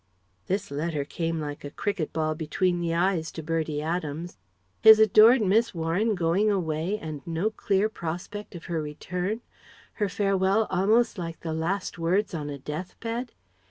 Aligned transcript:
This 0.47 0.71
letter 0.71 1.05
came 1.05 1.39
like 1.39 1.63
a 1.63 1.69
cricket 1.69 2.11
ball 2.11 2.33
between 2.33 2.79
the 2.81 2.91
eyes 2.91 3.31
to 3.33 3.43
Bertie 3.43 3.83
Adams. 3.83 4.39
His 4.81 4.97
adored 4.97 5.43
Miss 5.43 5.75
Warren 5.75 6.15
going 6.15 6.49
away 6.49 6.97
and 6.97 7.21
no 7.27 7.51
clear 7.51 7.87
prospect 7.87 8.55
of 8.55 8.65
her 8.65 8.81
return 8.81 9.41
her 10.01 10.09
farewell 10.09 10.65
almost 10.71 11.19
like 11.19 11.41
the 11.41 11.53
last 11.53 11.99
words 11.99 12.33
on 12.33 12.49
a 12.49 12.57
death 12.57 12.99
bed.... 12.99 13.31